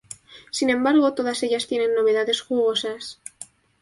Sin 0.49 0.71
embargo, 0.71 1.13
todas 1.13 1.43
ellas 1.43 1.67
tienen 1.67 1.93
novedades 1.93 2.41
jugosas. 2.41 3.19